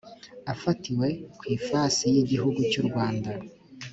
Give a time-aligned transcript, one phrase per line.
[0.53, 1.07] afatiwe
[1.37, 3.29] ku ifasi y igihugu cy u rwanda